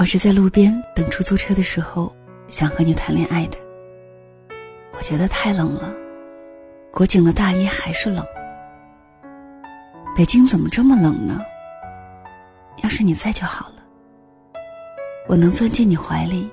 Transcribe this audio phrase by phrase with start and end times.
[0.00, 2.10] 我是在路边等出租车的时候，
[2.48, 3.58] 想和你谈恋爱的。
[4.92, 5.92] 我觉得太冷了，
[6.90, 8.24] 裹紧了大衣还是冷。
[10.16, 11.42] 北京怎么这么冷呢？
[12.82, 13.84] 要是你在就好了，
[15.28, 16.50] 我能钻进你怀里，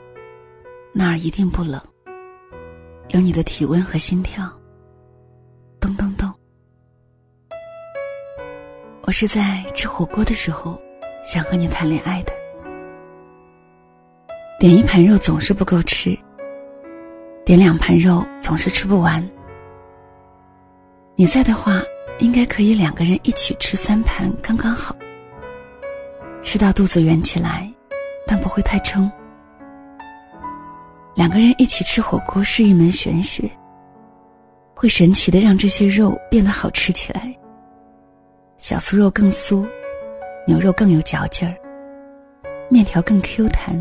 [0.91, 1.81] 那儿一定不冷。
[3.11, 4.51] 有你的体温和心跳，
[5.79, 6.29] 咚咚咚。
[9.03, 10.77] 我是在吃火锅的时候，
[11.23, 12.36] 想和你谈恋爱的。
[14.59, 16.17] 点一盘肉总是不够吃，
[17.45, 19.23] 点两盘肉总是吃不完。
[21.15, 21.79] 你在的话，
[22.17, 24.95] 应该可以两个人一起吃三盘，刚刚好。
[26.41, 27.71] 吃到肚子圆起来，
[28.25, 29.11] 但不会太撑。
[31.13, 33.47] 两个人一起吃火锅是一门玄学，
[34.73, 37.31] 会神奇的让这些肉变得好吃起来。
[38.57, 39.67] 小酥肉更酥，
[40.47, 41.53] 牛肉更有嚼劲儿，
[42.71, 43.79] 面条更 Q 弹，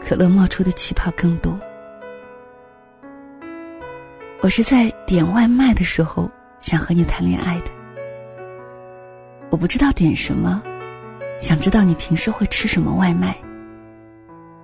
[0.00, 1.58] 可乐冒出的气泡更多。
[4.40, 7.70] 我是在点外卖的时候想和你谈恋爱的，
[9.50, 10.62] 我不知道点什么，
[11.40, 13.36] 想知道你平时会吃什么外卖。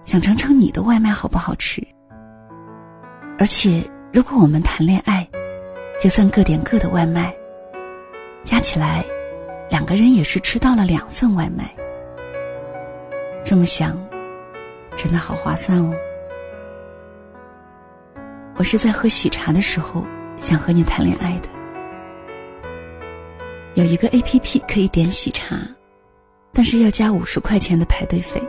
[0.04, 1.82] 想尝尝你的外卖好不好吃？
[3.38, 3.82] 而且，
[4.12, 5.26] 如果我们谈恋爱，
[6.00, 7.34] 就算各点各的外卖，
[8.44, 9.04] 加起来，
[9.68, 11.74] 两个人也是吃到了两份外卖。
[13.44, 13.98] 这么想，
[14.96, 15.92] 真的好划算哦。
[18.56, 20.04] 我是在喝喜茶的时候
[20.36, 21.48] 想和你谈恋爱的。
[23.74, 25.58] 有一个 A P P 可以点喜茶，
[26.52, 28.40] 但是要加五十块钱的排队费。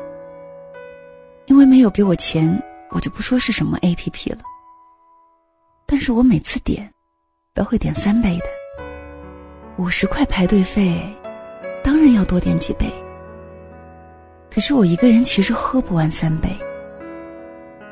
[1.47, 4.39] 因为没有给我钱，我就不说是什么 A P P 了。
[5.87, 6.91] 但是我每次点，
[7.53, 8.45] 都会点三杯的。
[9.77, 11.01] 五十块排队费，
[11.83, 12.85] 当然要多点几杯。
[14.49, 16.49] 可是我一个人其实喝不完三杯，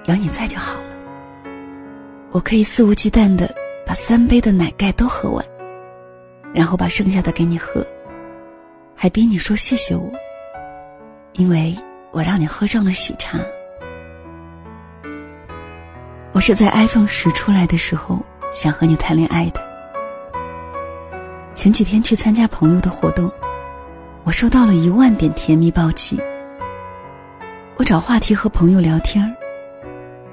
[0.06, 0.84] 有你在就好了。
[2.32, 3.54] 我可以肆无忌惮的
[3.86, 5.46] 把三杯的奶盖都喝完，
[6.54, 7.86] 然后把剩下的给你喝，
[8.96, 10.12] 还逼你说谢谢我，
[11.34, 11.76] 因为。
[12.14, 13.40] 我让你喝上了喜茶。
[16.32, 19.60] 我是在 iPhone 十出来的时候想和你谈恋爱的。
[21.56, 23.32] 前几天去参加朋友的活动，
[24.24, 26.22] 我收到了一万点甜蜜暴击。
[27.76, 29.36] 我找话题和朋友聊天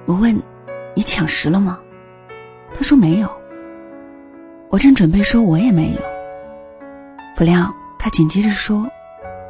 [0.06, 0.34] 我问
[0.94, 1.80] ：“你抢食了吗？”
[2.74, 3.28] 他说没有。
[4.68, 6.00] 我正准备说我也没有，
[7.34, 8.88] 不料他紧接着说：“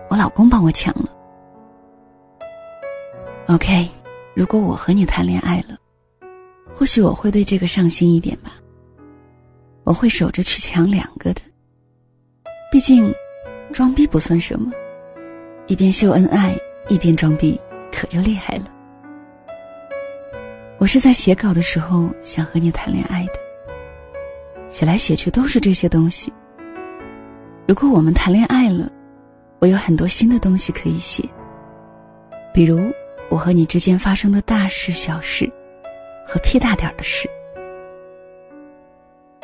[0.08, 1.08] 我老公帮我抢了。”
[3.48, 3.88] OK，
[4.34, 5.76] 如果我和你谈恋爱了，
[6.72, 8.52] 或许我会对这个上心一点吧。
[9.82, 11.40] 我会守着去抢两个的。
[12.70, 13.12] 毕竟，
[13.72, 14.70] 装逼不算什么，
[15.66, 16.56] 一边秀恩爱
[16.88, 17.60] 一边装逼，
[18.00, 18.64] 可就厉害了。
[20.78, 23.32] 我是在写稿的时候想和你谈恋爱的，
[24.70, 26.32] 写来写去都是这些东西。
[27.68, 28.90] 如果我们谈恋爱了，
[29.58, 31.22] 我有很多新的东西可以写，
[32.54, 32.90] 比如。
[33.28, 35.48] 我和你之间发生的大事、小事，
[36.26, 37.30] 和屁大点的事，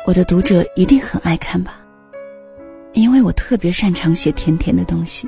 [0.05, 1.79] 我的读者一定很爱看吧？
[2.91, 5.25] 因为我特别擅长写甜甜的东西，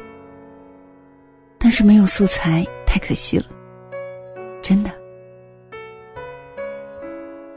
[1.57, 3.45] 但是没有素材，太可惜了，
[4.63, 4.89] 真的。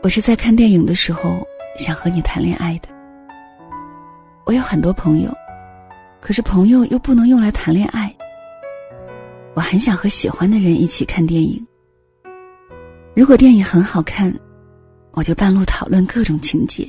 [0.03, 1.43] 我是在看电影的时候
[1.75, 2.88] 想和你谈恋爱的。
[4.44, 5.34] 我有很多朋友，
[6.20, 8.15] 可是朋友又不能用来谈恋爱。
[9.54, 11.66] 我很想和喜欢的人一起看电影。
[13.14, 14.31] 如果电影很好看，
[15.12, 16.84] 我就半路讨论各种情节；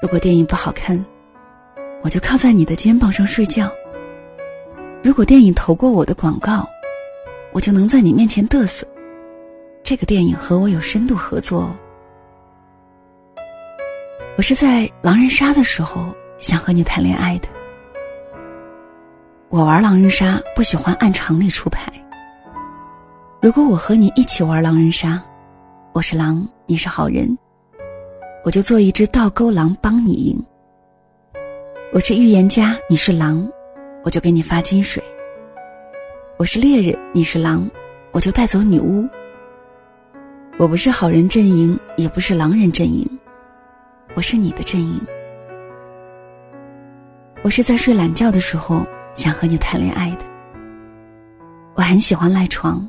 [0.00, 1.04] 如果电影不好看，
[2.02, 3.68] 我就靠在你的肩膀上睡觉。
[5.02, 6.68] 如果电影投过我的广告，
[7.56, 8.86] 我就能在你面前嘚瑟。
[9.82, 11.74] 这个电影和我有深度合作。
[14.36, 17.48] 我是在狼人杀的时候想和你谈恋爱的。
[19.48, 21.90] 我玩狼人杀不喜欢按常理出牌。
[23.40, 25.18] 如果我和你一起玩狼人杀，
[25.94, 27.38] 我是狼，你是好人，
[28.44, 30.38] 我就做一只倒钩狼帮你赢。
[31.94, 33.50] 我是预言家，你是狼，
[34.04, 35.02] 我就给你发金水。
[36.38, 37.66] 我是猎人，你是狼，
[38.12, 39.08] 我就带走女巫。
[40.58, 43.08] 我不是好人阵营，也不是狼人阵营，
[44.14, 45.00] 我是你的阵营。
[47.42, 48.86] 我是在睡懒觉的时候。
[49.14, 50.26] 想和你谈恋爱的，
[51.74, 52.86] 我很喜欢赖床，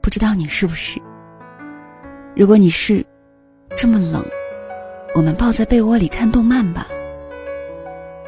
[0.00, 1.00] 不知道你是不是？
[2.34, 3.06] 如果你是，
[3.76, 4.26] 这么冷，
[5.14, 6.88] 我们抱在被窝里看动漫吧。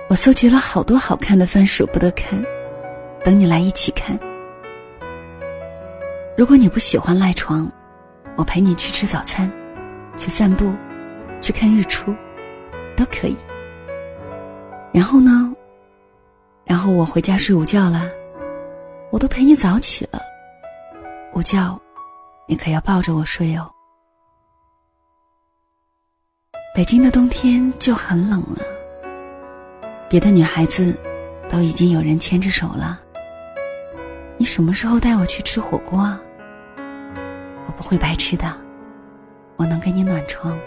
[0.08, 2.40] 我搜集了好多好看的番，舍不得看，
[3.24, 4.16] 等你来一起看。
[6.40, 7.70] 如果你不喜欢赖床，
[8.34, 9.52] 我陪你去吃早餐，
[10.16, 10.72] 去散步，
[11.38, 12.14] 去看日出，
[12.96, 13.36] 都可以。
[14.90, 15.54] 然后呢？
[16.64, 18.08] 然后我回家睡午觉啦，
[19.10, 20.18] 我都陪你早起了。
[21.34, 21.78] 午觉，
[22.48, 23.70] 你可要抱着我睡哦。
[26.74, 28.62] 北京的冬天就很冷了，
[30.08, 30.96] 别的女孩子
[31.50, 32.98] 都已经有人牵着手了。
[34.38, 36.18] 你什么时候带我去吃火锅啊？
[37.70, 38.52] 我不会白吃的，
[39.54, 40.58] 我能给你暖床。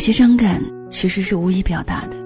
[0.00, 2.16] 有些伤感其实是无以表达的，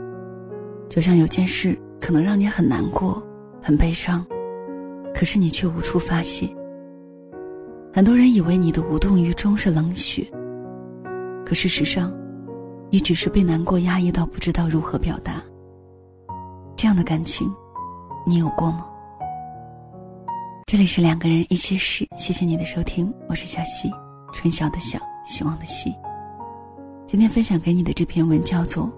[0.88, 3.21] 就像有件事可能让你很难过、
[3.61, 4.25] 很悲伤，
[5.12, 6.49] 可是你却无处发泄。
[7.93, 10.25] 很多人以为你的无动于衷是冷血，
[11.45, 12.12] 可事实上，
[12.90, 15.43] 你只是被难过压抑到不知道如何表达。
[16.76, 17.52] 这样的感情，
[18.25, 18.87] 你有过吗？
[20.64, 23.90] 这里是两个人一些事，谢谢你的收听，我是小溪，
[24.33, 25.93] 春晓的晓，希望的希。
[27.06, 28.84] 今天分享给你的这篇文叫做《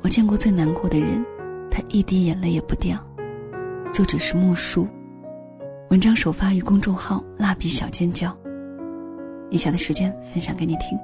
[0.00, 1.24] 我见过最难过的人，
[1.68, 2.96] 他一滴眼泪也不掉》，
[3.92, 4.86] 作者是木树。
[5.90, 8.34] 文章首发于公众号“蜡笔小尖叫”。
[9.50, 10.96] 以下的时间分享给你听。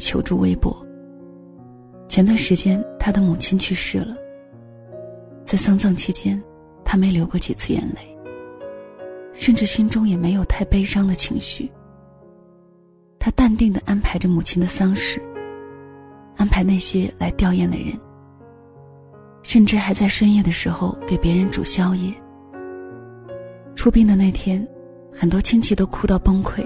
[0.00, 0.76] 求助微博。
[2.08, 4.16] 前段时间，他的母亲去世了。
[5.44, 6.42] 在丧葬期间，
[6.84, 8.18] 他没流过几次眼泪，
[9.32, 11.70] 甚至心中也没有太悲伤的情绪。
[13.18, 15.22] 他淡定的安排着母亲的丧事，
[16.36, 17.96] 安排那些来吊唁的人，
[19.42, 22.12] 甚至还在深夜的时候给别人煮宵夜。
[23.76, 24.66] 出殡的那天，
[25.12, 26.64] 很多亲戚都哭到崩溃。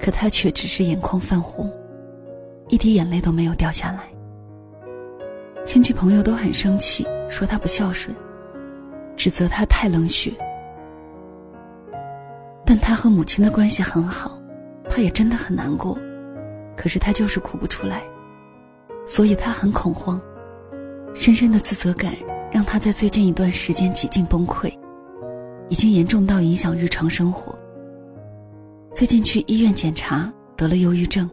[0.00, 1.72] 可他却只是眼眶泛红，
[2.68, 4.00] 一滴眼泪都没有掉下来。
[5.64, 8.14] 亲戚朋友都很生气，说他不孝顺，
[9.16, 10.32] 指责他太冷血。
[12.66, 14.38] 但他和母亲的关系很好，
[14.88, 15.98] 他也真的很难过，
[16.76, 18.02] 可是他就是哭不出来，
[19.06, 20.20] 所以他很恐慌。
[21.14, 22.12] 深深的自责感
[22.50, 24.72] 让他在最近一段时间几近崩溃，
[25.68, 27.54] 已经严重到影响日常生活。
[28.92, 31.28] 最近去医院检查，得了忧郁症。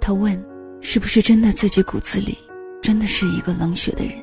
[0.00, 0.42] 他问
[0.80, 2.38] ：“是不是真的自己骨子里
[2.80, 4.14] 真的是一个冷血的人？”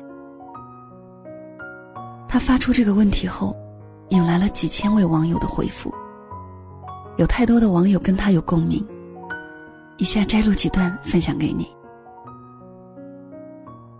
[2.28, 3.56] 他发出这个问题后，
[4.08, 5.94] 引来了几千位网友的回复。
[7.16, 8.86] 有太多的网友跟他有共鸣。
[9.96, 11.68] 以下摘录几段分享给你。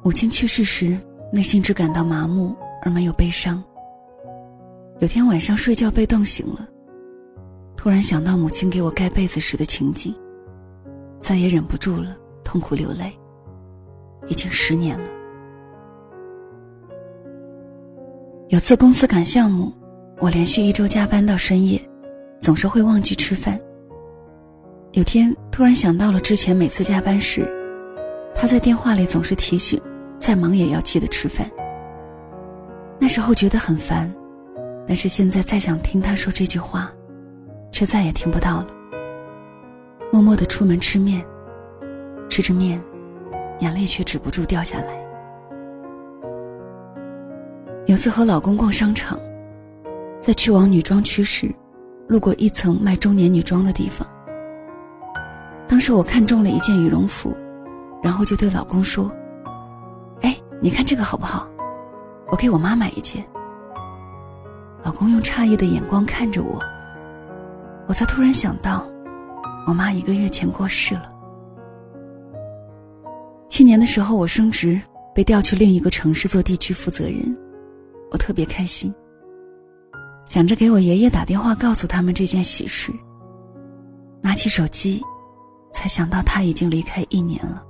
[0.02, 0.96] 母亲去世时，
[1.32, 3.60] 内心只感到麻木而没有悲伤。
[5.00, 6.68] 有天晚上睡觉被冻醒了。
[7.76, 10.14] 突然想到母亲给我盖被子时的情景，
[11.20, 13.12] 再也忍不住了，痛苦流泪。
[14.26, 15.04] 已经十年了。
[18.48, 19.72] 有次公司赶项目，
[20.18, 21.80] 我连续一周加班到深夜，
[22.40, 23.58] 总是会忘记吃饭。
[24.92, 27.46] 有天突然想到了之前每次加班时，
[28.34, 29.80] 他在电话里总是提醒，
[30.18, 31.50] 再忙也要记得吃饭。
[32.98, 34.12] 那时候觉得很烦，
[34.86, 36.92] 但是现在再想听他说这句话。
[37.70, 38.66] 却再也听不到了。
[40.10, 41.24] 默默的出门吃面，
[42.30, 42.82] 吃着面，
[43.60, 45.06] 眼泪却止不住掉下来。
[47.86, 49.18] 有次和老公逛商场，
[50.20, 51.54] 在去往女装区时，
[52.06, 54.06] 路过一层卖中年女装的地方。
[55.66, 57.36] 当时我看中了一件羽绒服，
[58.02, 59.10] 然后就对老公说
[60.22, 61.46] ：“哎，你看这个好不好？
[62.30, 63.22] 我给我妈买一件。”
[64.82, 66.58] 老公用诧异的眼光看着我。
[67.86, 68.86] 我才突然想到，
[69.68, 71.12] 我妈一个月前过世了。
[73.50, 74.80] 去年的时候，我升职
[75.14, 77.36] 被调去另一个城市做地区负责人，
[78.10, 78.94] 我特别开心。
[80.24, 82.90] 想着给我爷爷打电话告诉他们这件喜事，
[84.22, 85.02] 拿起手机，
[85.70, 87.62] 才想到他已经离开一年了。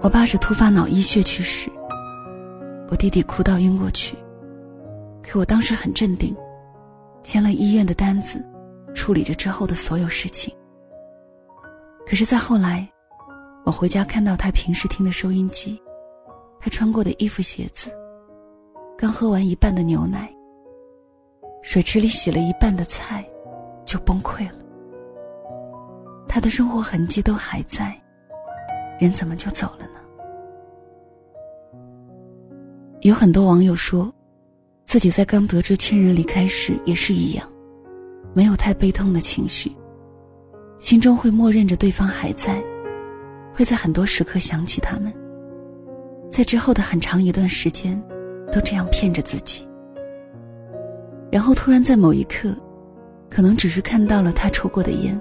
[0.00, 1.70] 我爸是突发脑溢血去世，
[2.90, 4.16] 我弟弟哭到晕过去，
[5.22, 6.34] 可我当时很镇定。
[7.22, 8.44] 签了医院的单子，
[8.94, 10.54] 处理着之后的所有事情。
[12.06, 12.88] 可是再后来，
[13.64, 15.80] 我回家看到他平时听的收音机，
[16.58, 17.90] 他穿过的衣服鞋子，
[18.96, 20.32] 刚喝完一半的牛奶，
[21.62, 23.22] 水池里洗了一半的菜，
[23.84, 24.58] 就崩溃了。
[26.26, 27.94] 他的生活痕迹都还在，
[28.98, 30.00] 人怎么就走了呢？
[33.02, 34.10] 有很多网友说。
[34.88, 37.46] 自己在刚得知亲人离开时也是一样，
[38.32, 39.70] 没有太悲痛的情绪，
[40.78, 42.64] 心中会默认着对方还在，
[43.52, 45.12] 会在很多时刻想起他们。
[46.30, 48.02] 在之后的很长一段时间，
[48.50, 49.68] 都这样骗着自己。
[51.30, 52.56] 然后突然在某一刻，
[53.28, 55.20] 可能只是看到了他抽过的烟，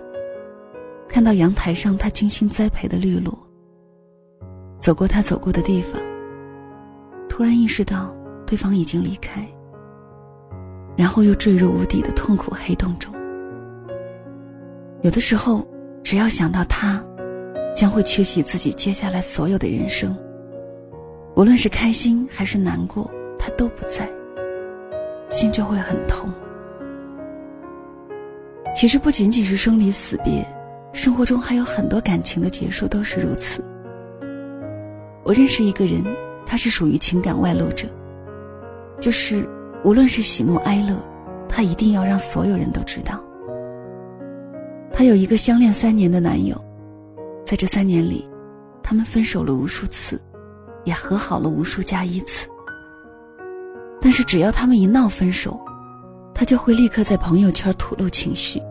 [1.10, 3.38] 看到阳台上他精心栽培的绿萝，
[4.80, 6.02] 走过他走过的地方。
[7.28, 9.46] 突然意识到对方已经离开，
[10.98, 13.14] 然后又坠入无底的痛苦黑洞中。
[15.02, 15.66] 有的时候，
[16.04, 17.02] 只要想到他，
[17.76, 20.18] 将会缺席自己接下来所有的人生。
[21.36, 24.10] 无论是开心还是难过，他都不在，
[25.30, 26.28] 心就会很痛。
[28.76, 30.44] 其实不仅仅是生离死别，
[30.94, 33.64] 生活中还有很多感情的结束都是如此。
[35.24, 36.04] 我认识一个人，
[36.46, 37.88] 他是属于情感外露者，
[39.00, 39.48] 就是
[39.88, 41.02] 无论是喜怒哀乐，
[41.48, 43.24] 他一定要让所有人都知道。
[44.92, 46.62] 她有一个相恋三年的男友，
[47.46, 48.30] 在这三年里，
[48.84, 50.22] 他们分手了无数次。
[50.84, 52.48] 也和好了无数加一次，
[54.02, 55.60] 但是只要他们一闹分手，
[56.34, 58.62] 他就会立刻在朋友圈吐露情绪。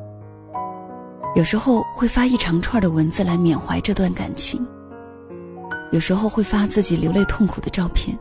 [1.34, 4.66] 有时候会发一长串的文字来缅怀这段感情，
[5.92, 8.18] 有时候会发自己流泪痛苦的照片，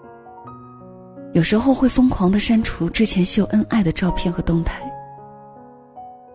[1.35, 4.89] 有时候会疯狂的删除之前秀恩爱的照片和动态，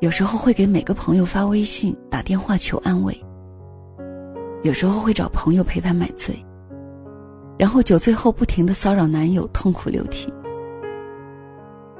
[0.01, 3.19] 有时候会给每个朋友发微信打电话求安慰，
[4.63, 6.39] 有时候会找朋友陪他买醉。
[7.59, 10.31] 然后酒醉后不停的骚扰男友，痛哭流涕。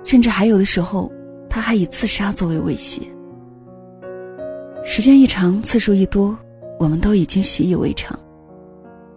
[0.05, 1.11] 甚至还有的时候，
[1.49, 3.01] 他还以自杀作为威胁。
[4.85, 6.37] 时间一长，次数一多，
[6.79, 8.19] 我们都已经习以为常。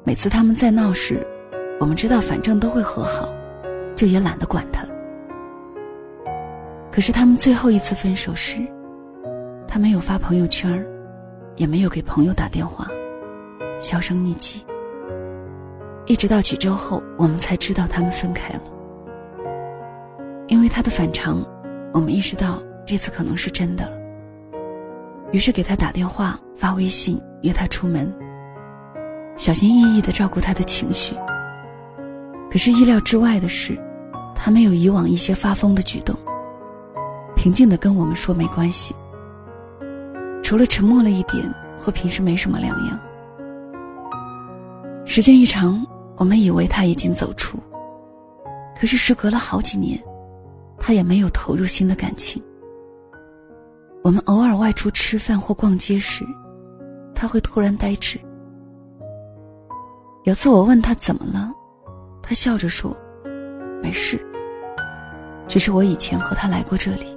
[0.06, 1.20] 每次他们在闹时，
[1.82, 3.30] 我们知道反正都会和好，
[3.96, 4.86] 就也懒得管他。
[6.92, 8.60] 可是他们最后一次分手时，
[9.68, 10.86] 他没有发朋友圈，
[11.56, 12.88] 也没有给朋友打电话，
[13.80, 14.64] 销声匿迹。
[16.06, 18.62] 一直到几周后，我们才知道他们分开了。
[20.48, 21.44] 因为他的反常，
[21.94, 23.98] 我们意识到这次可能是真的了。
[25.32, 28.14] 于是给他打电话、发微信约他出门，
[29.36, 31.16] 小心翼翼的照顾他的情绪。
[32.54, 33.76] 可是意料之外的是，
[34.36, 36.16] 他没有以往一些发疯的举动，
[37.36, 38.94] 平静的跟我们说没关系，
[40.44, 41.44] 除了沉默了一点，
[41.80, 43.00] 和平时没什么两样。
[45.04, 45.84] 时间一长。
[46.16, 47.58] 我们以为他已经走出，
[48.80, 50.00] 可是时隔了好几年，
[50.78, 52.42] 他也没有投入新的感情。
[54.04, 56.24] 我们偶尔外出吃饭或逛街时，
[57.16, 58.20] 他会突然呆滞。
[60.24, 61.52] 有次我问他怎么了，
[62.24, 62.96] 他笑着说
[63.84, 64.18] ：“没事，
[65.48, 67.16] 只是我以前和他来过这里。”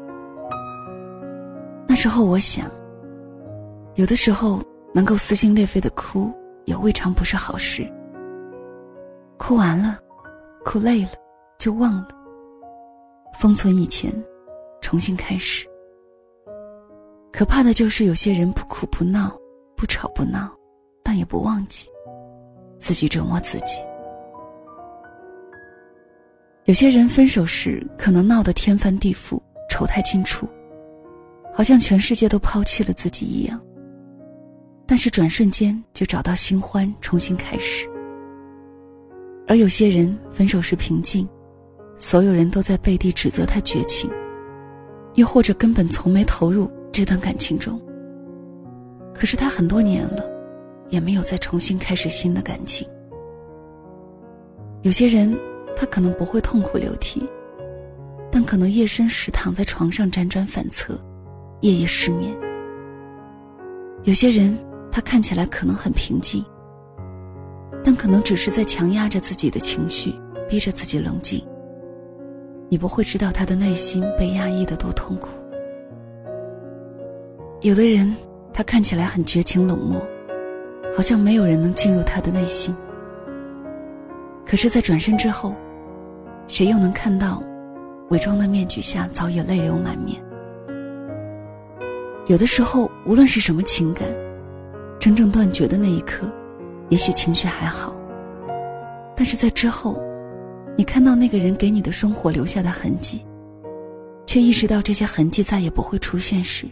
[1.89, 2.69] 那时候我想，
[3.95, 4.61] 有的时候
[4.93, 7.89] 能够撕心裂肺的哭，也未尝不是好事。
[9.39, 9.97] 哭完了，
[10.65, 11.11] 哭累了，
[11.57, 12.09] 就忘了。
[13.39, 14.13] 封存以前，
[14.81, 15.67] 重新开始。
[17.33, 19.39] 可怕的就是有些人不哭不闹，
[19.77, 20.51] 不吵不闹，
[21.05, 21.89] 但也不忘记，
[22.79, 23.81] 自己折磨自己。
[26.67, 30.49] 有些人分手时可能闹得天翻地覆，丑态尽出，
[31.55, 33.61] 好像全世界都抛弃了自己一样。
[34.85, 37.89] 但是转瞬间就找到新欢，重新开始。
[39.47, 41.29] 而有些人分手时平静，
[41.97, 44.11] 所有人都在背地指责他绝情，
[45.15, 47.81] 又或者根本从没投入这段感情中。
[49.15, 50.29] 可是他很多年了，
[50.89, 52.89] 也没有再重新开始新的感情。
[54.83, 55.37] 有些人，
[55.77, 57.29] 他可能不会痛哭流涕，
[58.33, 60.99] 但可能夜深时躺在床上辗转反侧，
[61.61, 62.35] 夜夜失眠。
[64.03, 64.57] 有些人，
[64.91, 66.45] 他看起来可能很平静。
[67.85, 70.13] 但可能只是在强压着自己的情绪，
[70.49, 71.41] 逼着自己冷静。
[72.69, 75.29] 你不会知道他的内心被压抑的多痛苦。
[77.61, 78.13] 有的人，
[78.53, 80.03] 他看起来很绝情冷漠，
[80.97, 82.75] 好像没有人能进入他的内心。
[84.45, 85.55] 可是，在转身之后，
[86.49, 87.43] 谁又能看到，
[88.11, 90.23] 伪装的面具下早已泪流满面？
[92.27, 94.07] 有的时候，无论是什么情感，
[94.99, 96.27] 真正断绝的那一刻。
[96.89, 97.93] 也许情绪还好，
[99.17, 100.01] 但是在之后，
[100.77, 103.27] 你看到那个人给你的生活留下的痕迹，
[104.25, 106.65] 却意识到这些痕迹再也不会出现时，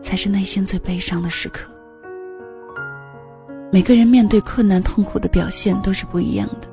[0.00, 1.70] 才是内心最悲伤的时刻。
[3.70, 6.68] 每个人面对困难痛苦的表现都是不一样的，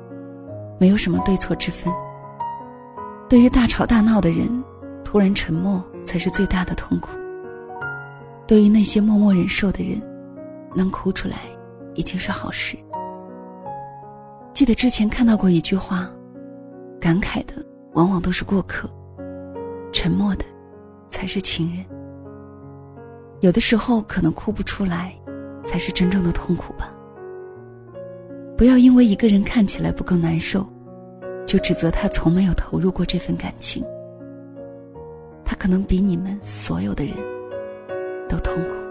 [0.82, 1.94] 没有什么对错之分。
[3.28, 4.50] 对于大吵大闹的人，
[5.04, 7.10] 突然沉默才是最大的痛苦。
[8.48, 10.02] 对于那些默默忍受的人，
[10.74, 11.36] 能哭出来。
[11.94, 12.76] 已经是好事。
[14.52, 16.10] 记得之前看到过一句话，
[16.98, 17.54] 感慨的
[17.92, 18.90] 往往都是过客，
[19.92, 20.44] 沉默的
[21.08, 21.86] 才是情人。
[23.38, 25.14] 有的时候可能哭不出来，
[25.64, 26.90] 才是真正的痛苦吧。
[28.62, 30.64] 不要因为一个人看起来不够难受，
[31.44, 33.84] 就指责他从没有投入过这份感情。
[35.44, 37.12] 他可能比你们所有的人
[38.28, 38.81] 都痛苦。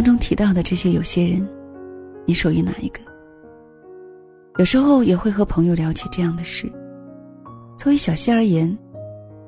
[0.00, 1.46] 当中提到的这些有些人，
[2.24, 3.00] 你属于哪一个？
[4.56, 6.72] 有时候也会和朋友聊起这样的事。
[7.76, 8.74] 作为小溪而言，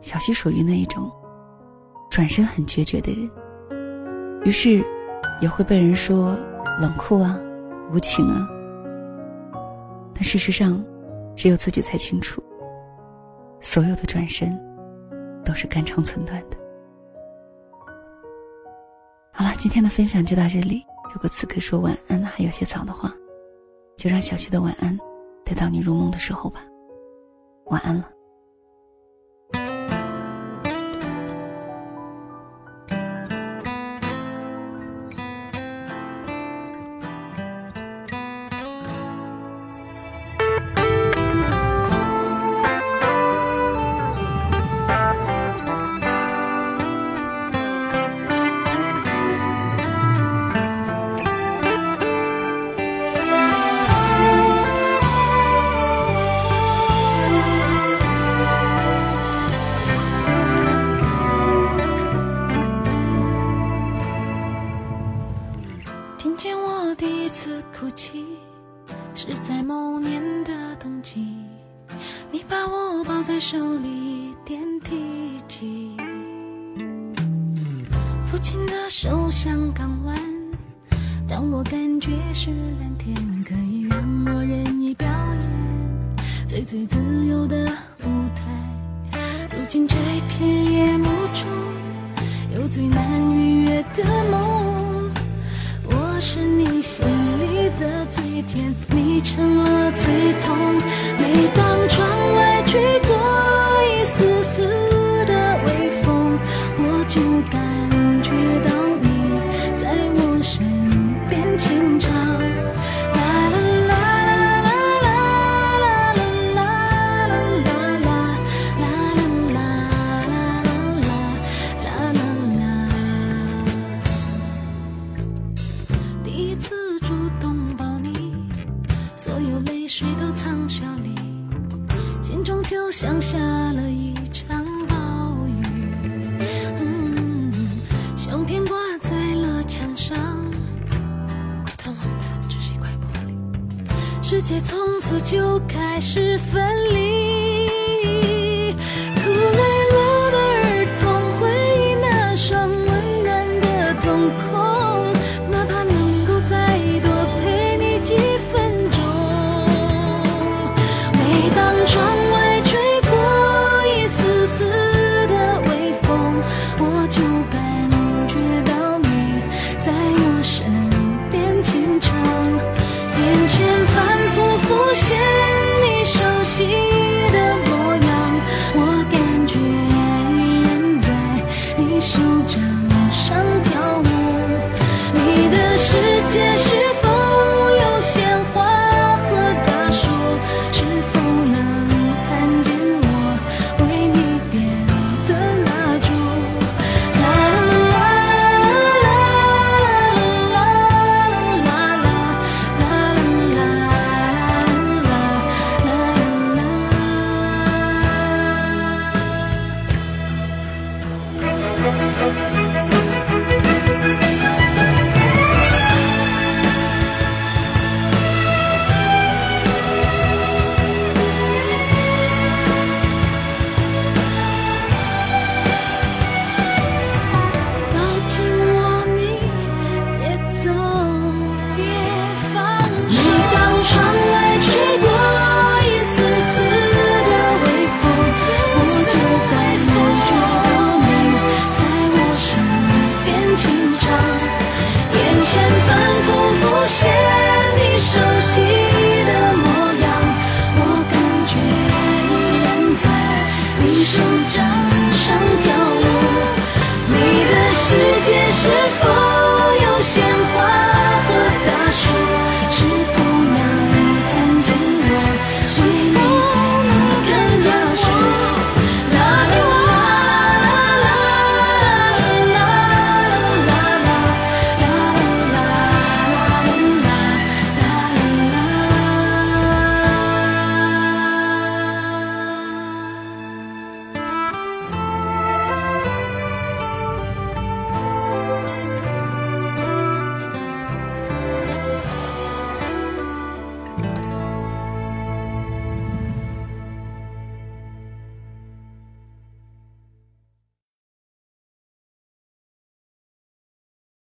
[0.03, 1.11] 小溪属于那一种
[2.11, 3.31] 转身很决绝的人，
[4.45, 4.85] 于是
[5.41, 6.37] 也会被人说
[6.79, 7.41] 冷酷啊、
[7.91, 8.47] 无情啊。
[10.13, 10.85] 但事实上，
[11.35, 12.43] 只有自己才清楚，
[13.59, 14.55] 所有的转身
[15.47, 16.62] 都是肝肠寸断的。
[19.63, 20.85] 今天的分享就到这里。
[21.15, 23.15] 如果此刻说晚安还有些早的话，
[23.97, 24.99] 就让小溪的晚安
[25.45, 26.65] 带到你入梦的时候吧。
[27.67, 28.12] 晚安了。